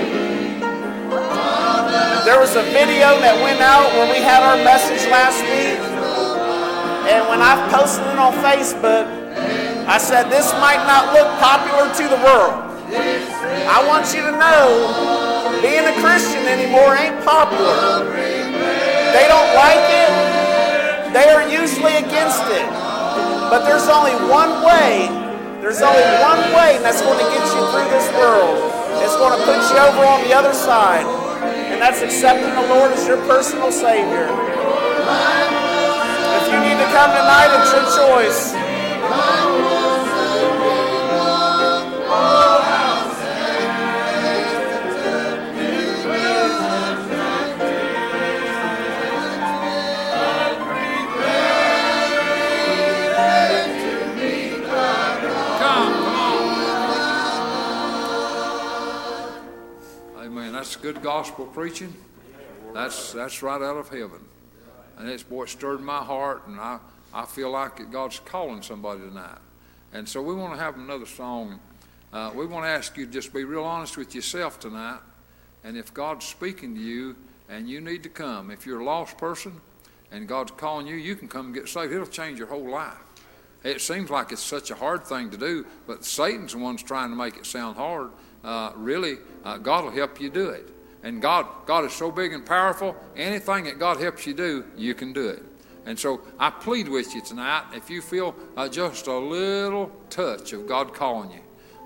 [2.26, 5.78] there was a video that went out when we had our message last week.
[7.06, 9.06] And when I posted it on Facebook,
[9.86, 12.58] I said, this might not look popular to the world.
[13.70, 18.02] I want you to know, being a Christian anymore ain't popular.
[19.14, 21.14] They don't like it.
[21.14, 22.75] They are usually against it.
[23.50, 25.06] But there's only one way.
[25.62, 28.58] There's only one way, and that's going to get you through this world.
[29.02, 31.06] It's going to put you over on the other side.
[31.70, 34.26] And that's accepting the Lord as your personal Savior.
[36.36, 38.54] If you need to come tonight, it's your choice.
[60.92, 61.92] Good gospel preaching.
[62.72, 64.20] That's that's right out of heaven.
[64.96, 66.78] And it's boy stirred my heart and I,
[67.12, 69.38] I feel like God's calling somebody tonight.
[69.92, 71.58] And so we want to have another song.
[72.12, 75.00] Uh, we want to ask you to just be real honest with yourself tonight.
[75.64, 77.16] And if God's speaking to you
[77.48, 79.60] and you need to come, if you're a lost person
[80.12, 81.92] and God's calling you, you can come and get saved.
[81.92, 82.94] It'll change your whole life.
[83.64, 87.10] It seems like it's such a hard thing to do, but Satan's the one's trying
[87.10, 88.12] to make it sound hard.
[88.44, 90.74] Uh, really, uh, God will help you do it.
[91.06, 92.96] And God, God is so big and powerful.
[93.14, 95.40] Anything that God helps you do, you can do it.
[95.86, 100.52] And so I plead with you tonight, if you feel uh, just a little touch
[100.52, 101.40] of God calling you,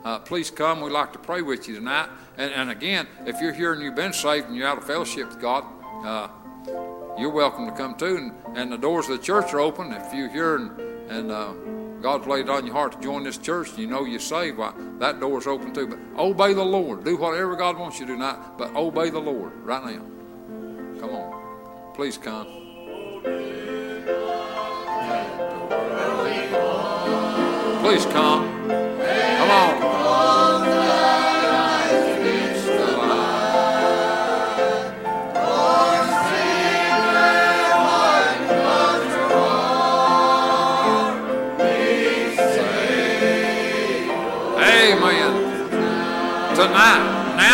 [0.07, 0.81] uh, please come.
[0.81, 2.09] We'd like to pray with you tonight.
[2.39, 5.29] And, and again, if you're here and you've been saved and you're out of fellowship
[5.29, 5.66] with God,
[6.03, 6.29] uh,
[7.18, 8.16] you're welcome to come too.
[8.16, 9.93] And, and the doors of the church are open.
[9.93, 11.53] If you're here and, and uh,
[12.01, 14.59] God's laid it on your heart to join this church and you know you're saved,
[14.59, 15.86] why, that door's open too.
[15.86, 17.05] But obey the Lord.
[17.05, 20.03] Do whatever God wants you to do tonight, but obey the Lord right now.
[21.01, 21.94] Come on.
[21.94, 22.46] Please come.
[27.82, 28.07] Please.
[28.07, 28.49] Come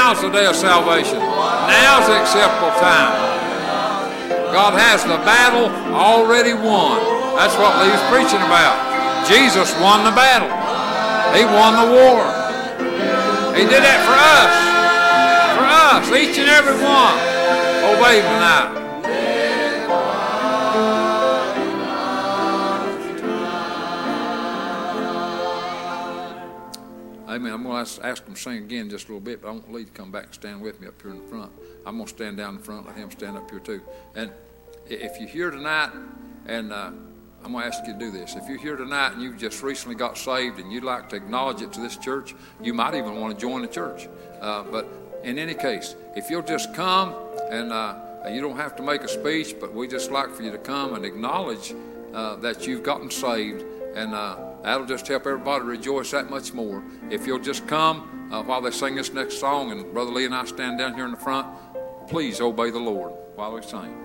[0.07, 1.19] now's the day of salvation.
[1.19, 3.11] Now's the acceptable time.
[4.55, 7.03] God has the battle already won.
[7.35, 8.79] That's what Lee's preaching about.
[9.27, 10.47] Jesus won the battle.
[11.35, 12.23] He won the war.
[13.59, 14.55] He did that for us.
[15.59, 17.19] For us, each and every one.
[17.83, 18.76] Oh, Obey him tonight.
[27.37, 27.53] Amen.
[27.53, 29.71] I'm going to ask, them to sing again just a little bit, but I want
[29.71, 31.53] Lee to come back and stand with me up here in the front.
[31.85, 33.83] I'm going to stand down in front, let him stand up here too.
[34.15, 34.33] And
[34.89, 35.91] if you're here tonight,
[36.47, 36.93] and uh,
[37.45, 38.37] I'm going to ask you to do this.
[38.37, 41.61] If you're here tonight and you've just recently got saved and you'd like to acknowledge
[41.61, 44.09] it to this church, you might even want to join the church.
[44.41, 44.89] Uh, but
[45.23, 47.15] in any case, if you'll just come
[47.51, 47.97] and uh,
[48.31, 50.95] you don't have to make a speech, but we just like for you to come
[50.95, 51.75] and acknowledge
[52.15, 53.63] uh, that you've gotten saved,
[53.95, 56.83] and uh, that'll just help everybody rejoice that much more.
[57.09, 60.35] If you'll just come uh, while they sing this next song, and Brother Lee and
[60.35, 61.47] I stand down here in the front,
[62.09, 64.03] please obey the Lord while we sing.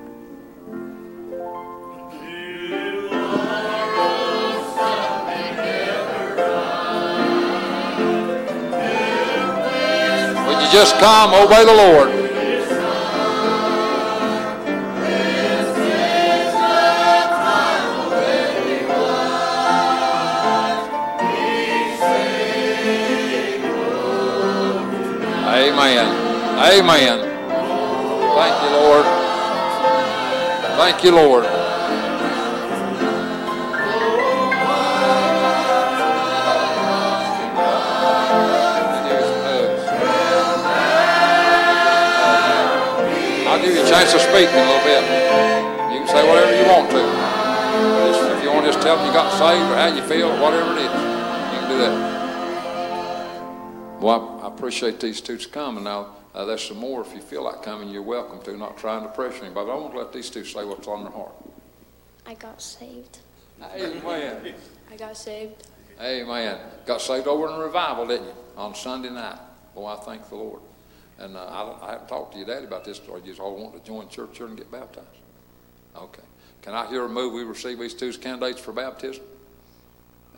[10.45, 12.20] Would you just come, obey the Lord?
[25.81, 26.13] Amen.
[26.61, 27.17] Amen.
[28.37, 29.05] Thank you, Lord.
[30.77, 31.45] Thank you, Lord.
[43.47, 45.01] I'll give you a chance to speak in a little bit.
[45.91, 47.01] You can say whatever you want to.
[48.05, 50.29] Just, if you want to just tell them you got saved or how you feel,
[50.39, 52.21] whatever it is, you can do that.
[53.99, 55.85] Well, appreciate these two coming.
[55.85, 57.01] Now, uh, there's some more.
[57.01, 58.55] If you feel like coming, you're welcome to.
[58.55, 59.65] Not trying to pressure anybody.
[59.65, 61.33] But I want to let these two say what's on their heart.
[62.27, 63.17] I got saved.
[63.63, 64.53] Amen.
[64.91, 65.67] I got saved.
[65.99, 66.59] Amen.
[66.85, 68.33] Got saved over in revival, didn't you?
[68.55, 69.39] On Sunday night.
[69.73, 70.61] Boy, I thank the Lord.
[71.17, 73.55] And uh, I, I haven't talked to your daddy about this, or you just all
[73.55, 75.07] want to join church here and get baptized?
[75.97, 76.21] Okay.
[76.61, 77.33] Can I hear a move?
[77.33, 79.23] We receive these two candidates for baptism.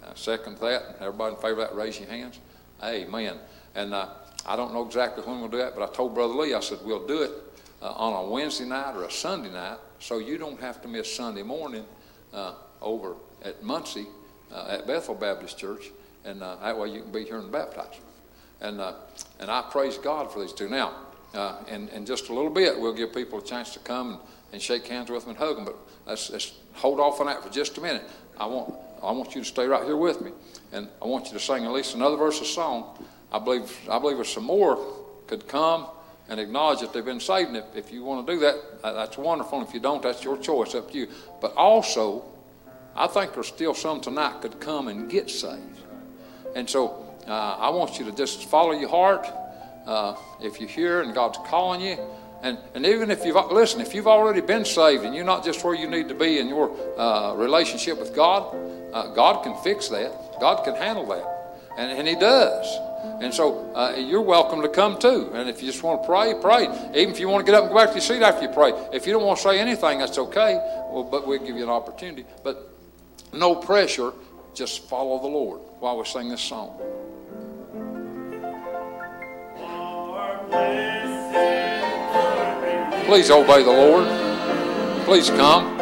[0.02, 0.96] Uh, second that.
[1.02, 2.40] Everybody in favor of that, raise your hands.
[2.82, 3.38] Amen.
[3.76, 4.10] And uh,
[4.46, 6.80] I don't know exactly when we'll do that, but I told Brother Lee, I said,
[6.84, 7.32] we'll do it
[7.82, 11.14] uh, on a Wednesday night or a Sunday night so you don't have to miss
[11.14, 11.86] Sunday morning
[12.34, 14.08] uh, over at Muncie
[14.52, 15.92] uh, at Bethel Baptist Church.
[16.26, 18.00] And uh, that way you can be here and baptized.
[18.62, 18.94] And, uh,
[19.40, 20.70] and I praise God for these two.
[20.70, 20.94] Now,
[21.68, 24.20] in, in just a little bit, we'll give people a chance to come and,
[24.54, 25.66] and shake hands with them and hug them.
[25.66, 28.04] But let's, let's hold off on that for just a minute.
[28.38, 30.32] I want, I want you to stay right here with me.
[30.72, 32.98] And I want you to sing at least another verse of song.
[33.34, 34.78] I believe, I believe there's some more
[35.28, 35.88] could come
[36.30, 37.56] and acknowledge that they've been saved.
[37.56, 39.62] If, if you want to do that, that- that's wonderful.
[39.62, 41.08] If you don't, that's your choice, up to you.
[41.42, 42.24] But also,
[42.96, 45.80] I think there's still some tonight could come and get saved.
[46.56, 49.28] And so uh, I want you to just follow your heart.
[49.86, 51.98] Uh, if you're here and God's calling you,
[52.42, 55.64] and, and even if you've, listen, if you've already been saved and you're not just
[55.64, 58.54] where you need to be in your uh, relationship with God,
[58.94, 60.40] uh, God can fix that.
[60.40, 61.26] God can handle that.
[61.78, 62.66] And, and He does.
[63.04, 65.32] And so uh, you're welcome to come too.
[65.34, 66.64] And if you just want to pray, pray.
[66.96, 68.50] Even if you want to get up and go back to your seat after you
[68.50, 68.72] pray.
[68.92, 70.56] If you don't want to say anything, that's okay.
[70.92, 72.26] Well, but we'll give you an opportunity.
[72.44, 72.70] But
[73.32, 74.14] no pressure.
[74.54, 76.78] Just follow the Lord while we sing this song.
[83.06, 84.08] Please obey the Lord.
[85.06, 85.73] Please come.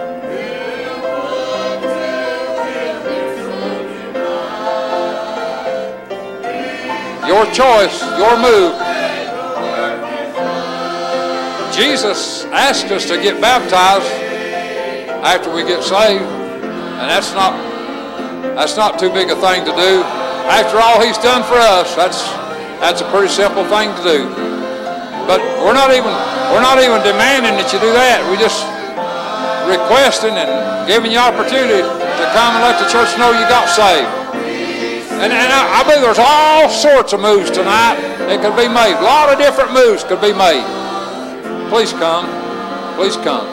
[7.32, 8.76] Your choice, your move.
[11.72, 14.12] Jesus asked us to get baptized
[15.24, 17.56] after we get saved, and that's not
[18.60, 20.04] that's not too big a thing to do.
[20.52, 22.20] After all He's done for us, that's
[22.84, 24.28] that's a pretty simple thing to do.
[25.24, 26.12] But we're not even
[26.52, 28.28] we're not even demanding that you do that.
[28.28, 28.60] We're just
[29.72, 30.52] requesting and
[30.84, 34.21] giving you opportunity to come and let the church know you got saved.
[35.22, 37.94] And, and I, I believe there's all sorts of moves tonight
[38.26, 38.98] that could be made.
[38.98, 40.66] A lot of different moves could be made.
[41.70, 42.26] Please come.
[42.96, 43.46] Please come.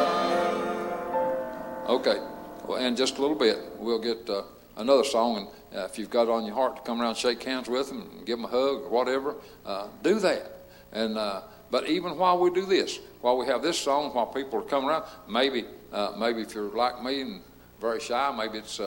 [1.86, 2.22] Okay.
[2.66, 4.44] Well, in just a little bit, we'll get uh,
[4.78, 5.36] another song.
[5.70, 7.68] And uh, if you've got it on your heart to come around and shake hands
[7.68, 10.50] with them and give them a hug or whatever, uh, do that.
[10.92, 14.60] And uh, but even while we do this, while we have this song, while people
[14.60, 17.42] are coming around, maybe uh, maybe if you're like me and
[17.78, 18.80] very shy, maybe it's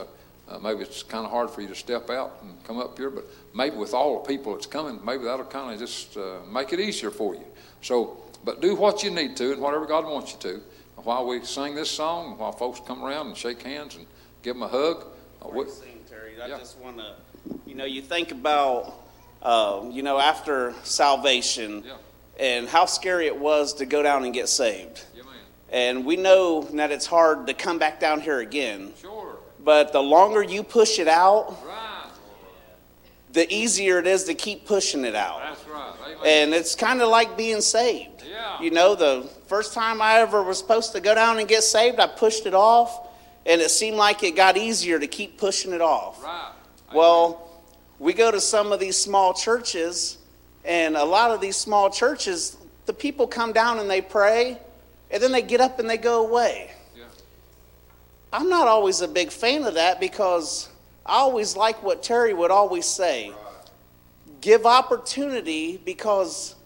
[0.52, 3.10] uh, maybe it's kind of hard for you to step out and come up here.
[3.10, 3.24] But
[3.54, 6.80] maybe with all the people that's coming, maybe that'll kind of just uh, make it
[6.80, 7.44] easier for you.
[7.80, 10.60] So, but do what you need to and whatever God wants you to.
[10.96, 14.06] While we sing this song, while folks come around and shake hands and
[14.42, 15.06] give them a hug,
[15.44, 16.40] uh, we- Sing, Terry.
[16.40, 16.58] I Yeah.
[16.58, 17.14] just want to,
[17.66, 18.92] you know, you think about,
[19.42, 21.94] uh, you know, after salvation Yeah.
[22.38, 25.02] and how scary it was to go down and get saved.
[25.14, 25.22] yeah,
[25.70, 28.92] And we know that it's hard to come back down here again.
[29.00, 29.31] sure,
[29.64, 32.10] But the longer you push it out, right,
[33.32, 35.40] the easier it is to keep pushing it out.
[35.40, 36.18] that's right, amen.
[36.24, 38.24] And it's kind of like being saved.
[38.28, 38.60] Yeah.
[38.60, 42.00] You know, the first time I ever was supposed to go down and get saved,
[42.00, 43.08] I pushed it off,
[43.46, 46.22] and it seemed like it got easier to keep pushing it off.
[46.22, 46.52] right,
[46.92, 47.48] Well,
[47.98, 50.18] we go to some of these small churches,
[50.64, 52.56] and a lot of these small churches,
[52.86, 54.58] the people come down and they pray,
[55.10, 56.72] and then they get up and they go away.
[58.32, 60.68] I'm not always a big fan of that because
[61.04, 63.32] I always like what Terry would always say
[64.40, 66.56] give opportunity because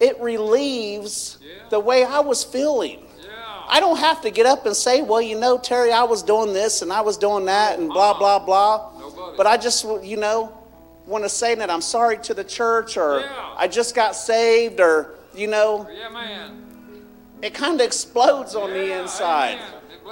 [0.00, 1.68] it relieves Yeah.
[1.68, 3.06] the way I was feeling.
[3.22, 3.28] yeah,
[3.68, 6.52] I don't have to get up and say, well, you know, Terry, I was doing
[6.52, 8.18] this and I was doing that and blah, uh-huh.
[8.18, 8.90] blah, blah.
[8.98, 9.36] Nobody.
[9.36, 10.52] But I just, you know,
[11.06, 13.54] want to say that I'm sorry to the church or Yeah.
[13.56, 16.64] I just got saved or, you know, yeah, man,
[17.42, 19.58] it kind of explodes on the inside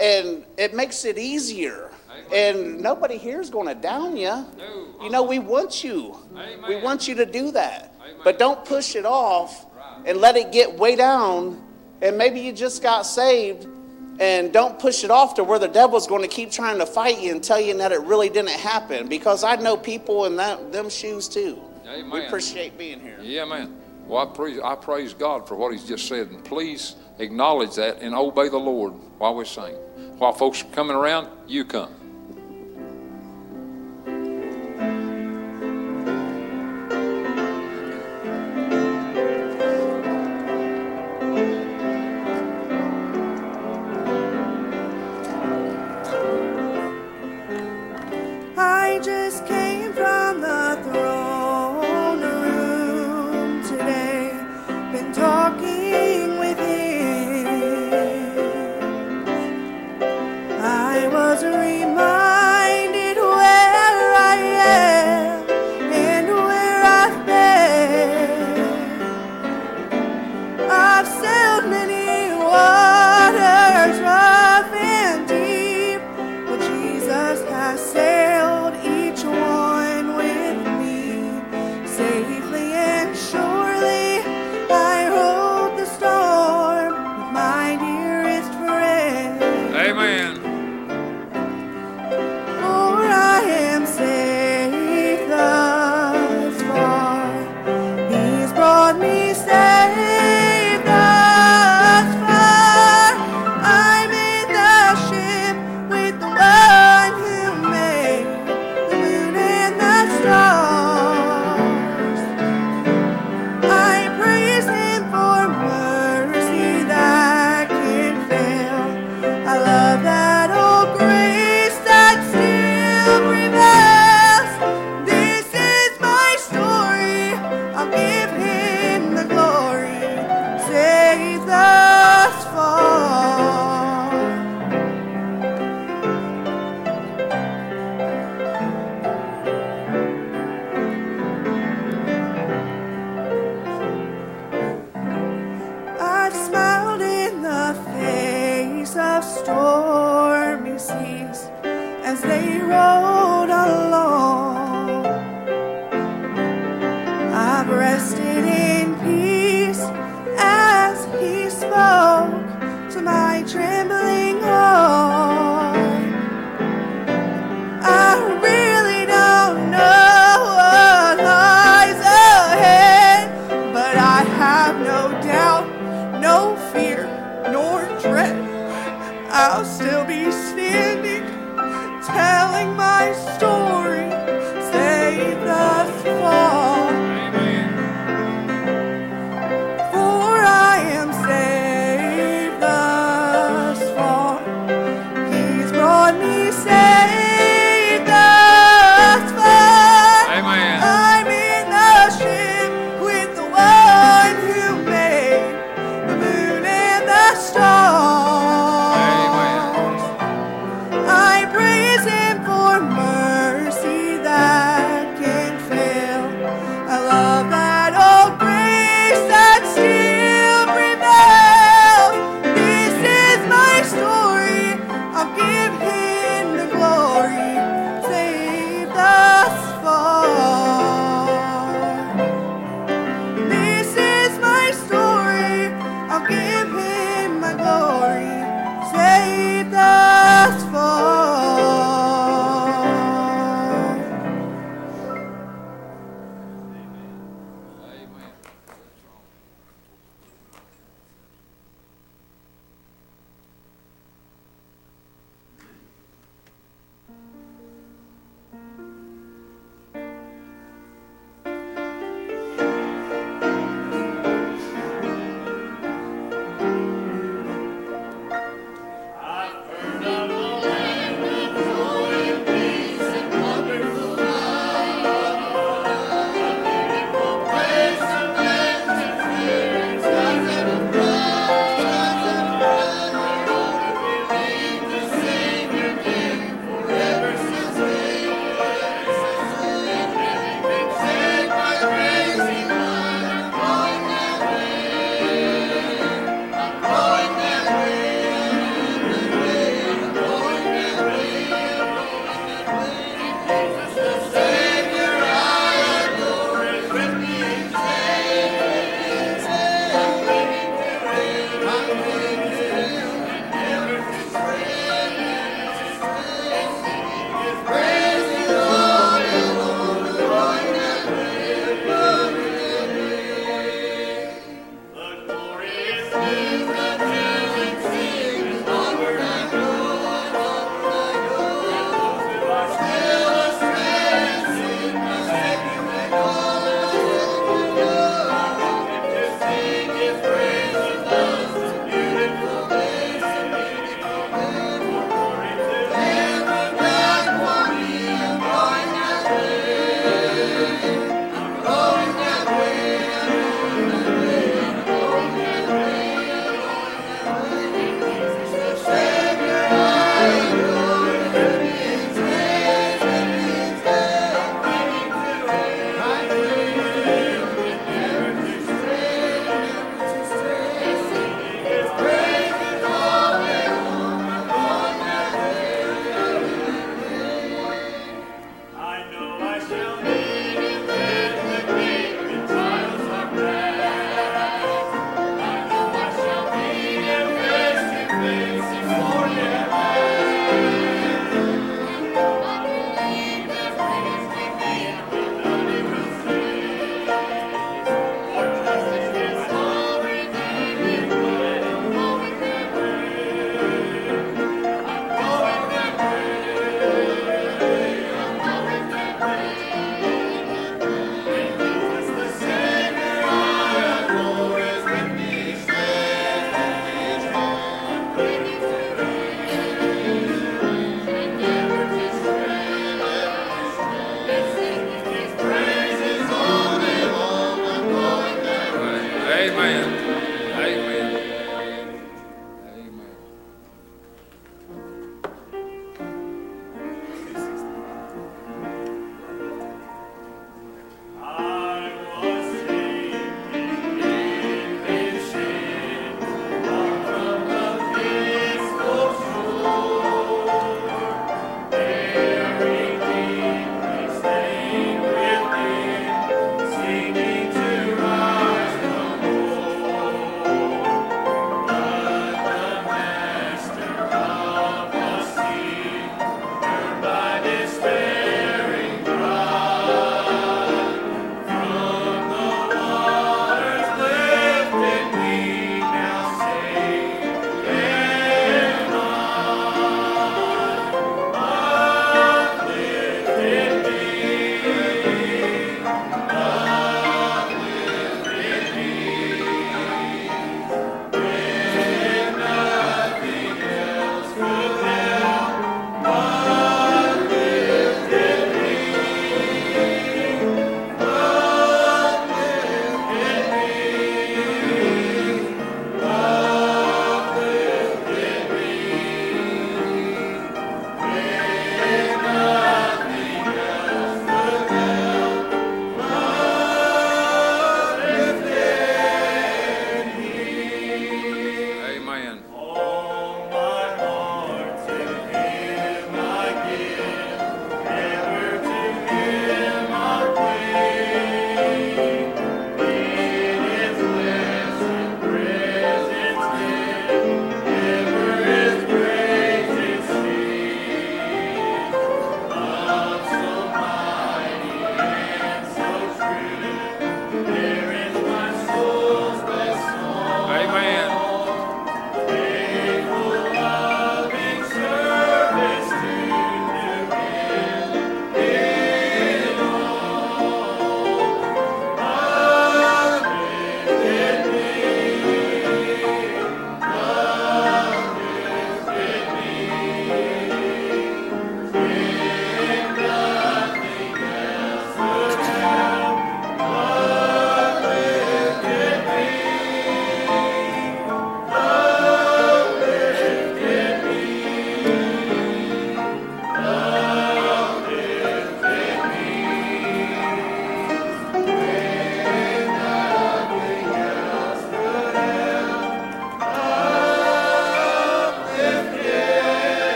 [0.00, 1.90] and it makes it easier.
[2.32, 4.44] And nobody here is going to down you.
[5.02, 6.16] You know, we want you.
[6.68, 7.94] We want you to do that.
[8.22, 9.66] But don't push it off
[10.04, 11.64] and let it get way down.
[12.02, 13.66] And maybe you just got saved
[14.20, 17.20] and don't push it off to where the devil's going to keep trying to fight
[17.20, 20.72] you and tell you that it really didn't happen because I know people in that,
[20.72, 21.58] them shoes too.
[21.86, 22.10] Amen.
[22.10, 23.18] We appreciate being here.
[23.22, 23.76] Yeah, man.
[24.06, 26.28] Well, I praise, I praise God for what he's just said.
[26.28, 29.74] And please acknowledge that and obey the Lord while we sing.
[30.18, 31.99] While folks are coming around, you come.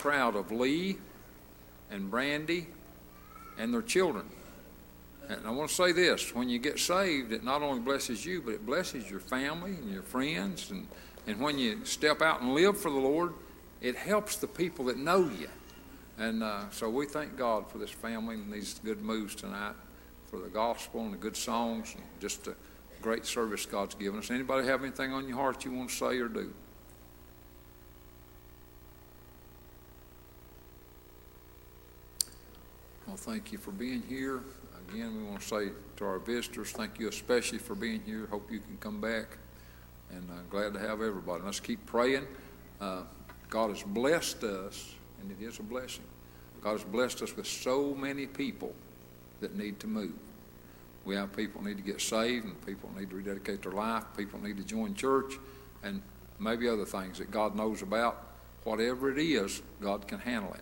[0.00, 0.96] Proud of Lee
[1.90, 2.66] and Brandy
[3.58, 4.24] and their children.
[5.28, 8.40] And I want to say this when you get saved, it not only blesses you,
[8.40, 10.70] but it blesses your family and your friends.
[10.70, 10.88] And,
[11.26, 13.34] and when you step out and live for the Lord,
[13.82, 15.48] it helps the people that know you.
[16.18, 19.74] And uh, so we thank God for this family and these good moves tonight,
[20.28, 22.54] for the gospel and the good songs, and just a
[23.02, 24.30] great service God's given us.
[24.30, 26.52] Anybody have anything on your heart you want to say or do?
[33.16, 34.40] Thank you for being here.
[34.88, 38.26] Again, we want to say to our visitors, thank you especially for being here.
[38.30, 39.38] Hope you can come back.
[40.10, 41.44] And uh, glad to have everybody.
[41.44, 42.26] Let's keep praying.
[42.80, 43.02] Uh,
[43.48, 46.04] God has blessed us, and it is a blessing.
[46.62, 48.74] God has blessed us with so many people
[49.40, 50.14] that need to move.
[51.04, 54.04] We have people need to get saved, and people need to rededicate their life.
[54.16, 55.38] People need to join church,
[55.82, 56.02] and
[56.38, 58.26] maybe other things that God knows about.
[58.64, 60.60] Whatever it is, God can handle it.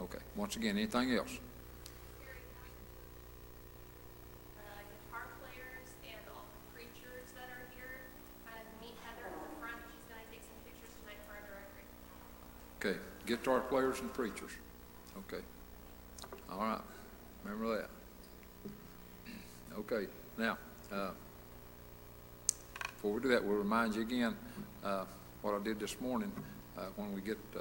[0.00, 0.18] Okay.
[0.36, 1.38] Once again, anything else?
[12.84, 12.90] to our.
[12.90, 14.50] Okay, guitar players and preachers.
[15.18, 15.42] Okay.
[16.50, 16.80] All right,
[17.44, 17.90] remember that.
[19.78, 20.06] Okay,
[20.38, 20.58] now,
[20.92, 21.10] uh,
[22.82, 24.36] before we do that, we'll remind you again,
[24.84, 25.04] uh,
[25.42, 26.30] what I did this morning,
[26.78, 27.60] uh, when we get, uh,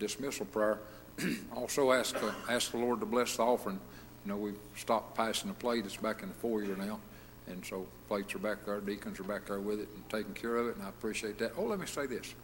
[0.00, 0.80] dismissal prayer.
[1.54, 3.78] Also ask, uh, ask the Lord to bless the offering.
[4.24, 6.98] You know, we've stopped passing the plate, it's back in the foyer now.
[7.46, 10.56] And so plates are back there, deacons are back there with it and taking care
[10.56, 11.52] of it, and I appreciate that.
[11.56, 12.34] Oh, let me say this.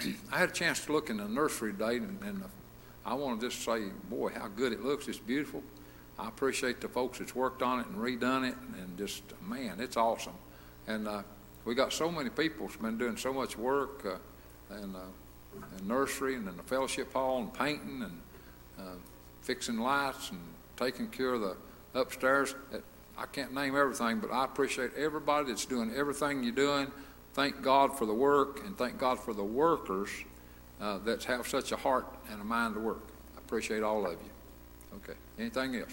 [0.32, 2.42] I had a chance to look in the nursery today, and, and
[3.04, 5.08] I want to just say, boy, how good it looks.
[5.08, 5.62] It's beautiful.
[6.18, 9.96] I appreciate the folks that's worked on it and redone it, and just, man, it's
[9.96, 10.34] awesome.
[10.86, 11.22] And uh,
[11.64, 15.00] we got so many people that's been doing so much work, uh, and, uh,
[15.76, 18.20] and nursery, and in the fellowship hall, and painting, and
[18.78, 18.94] uh,
[19.42, 20.40] fixing lights, and
[20.76, 21.56] taking care of the
[21.94, 22.54] upstairs.
[23.18, 26.90] I can't name everything, but I appreciate everybody that's doing everything you're doing.
[27.34, 30.10] Thank God for the work, and thank God for the workers
[30.80, 33.02] uh, that have such a heart and a mind to work.
[33.36, 34.30] I appreciate all of you.
[34.96, 35.14] Okay.
[35.38, 35.92] Anything else?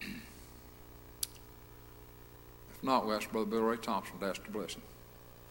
[0.00, 0.08] If
[2.82, 4.82] not, we ask Brother Bill Ray Thompson to ask the blessing.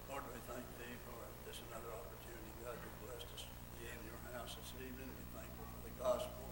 [0.08, 1.18] Lord, we thank thee for
[1.50, 3.50] this another opportunity, God, you blessed us to
[3.82, 5.10] be in your house this evening.
[5.10, 6.46] We thankful for the gospel,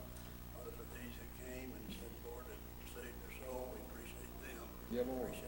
[0.58, 2.58] Father, for these who came and said, Lord, that
[2.92, 3.70] saved their soul.
[3.72, 4.66] We appreciate them.
[4.94, 5.43] Yeah, Lord.